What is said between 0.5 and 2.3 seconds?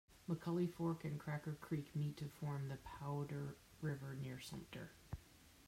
Fork and Cracker Creek meet to